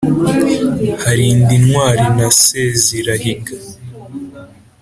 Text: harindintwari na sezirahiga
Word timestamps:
harindintwari 1.03 2.05
na 2.17 2.27
sezirahiga 2.41 3.53